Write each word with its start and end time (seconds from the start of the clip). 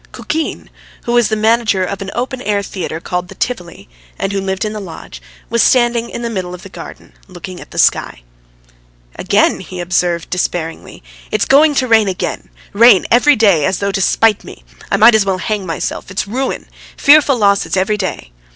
Kukin, 0.11 0.69
who 1.03 1.11
was 1.11 1.27
the 1.27 1.35
manager 1.35 1.83
of 1.85 2.01
an 2.01 2.09
open 2.15 2.41
air 2.41 2.63
theatre 2.63 2.99
called 2.99 3.27
the 3.27 3.35
Tivoli, 3.35 3.87
and 4.17 4.31
who 4.33 4.41
lived 4.41 4.65
in 4.65 4.73
the 4.73 4.79
lodge, 4.79 5.21
was 5.47 5.61
standing 5.61 6.09
in 6.09 6.23
the 6.23 6.29
middle 6.31 6.55
of 6.55 6.63
the 6.63 6.69
garden 6.69 7.13
looking 7.27 7.61
at 7.61 7.69
the 7.69 7.77
sky. 7.77 8.23
"Again!" 9.15 9.59
he 9.59 9.79
observed 9.79 10.31
despairingly. 10.31 11.03
"It's 11.29 11.45
going 11.45 11.75
to 11.75 11.87
rain 11.87 12.07
again! 12.07 12.49
Rain 12.73 13.05
every 13.11 13.35
day, 13.35 13.63
as 13.63 13.77
though 13.77 13.91
to 13.91 14.01
spite 14.01 14.43
me. 14.43 14.63
I 14.91 14.97
might 14.97 15.13
as 15.13 15.23
well 15.23 15.37
hang 15.37 15.67
myself! 15.67 16.09
It's 16.09 16.27
ruin! 16.27 16.65
Fearful 16.97 17.37
losses 17.37 17.77
every 17.77 17.97
day." 17.97 18.31